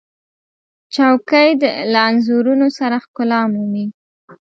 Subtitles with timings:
[0.93, 1.49] چوکۍ
[1.93, 3.85] له انځورونو سره ښکلا مومي.